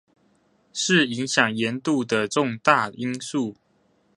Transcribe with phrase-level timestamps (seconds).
[0.73, 3.55] 是影響鹽度的重大因素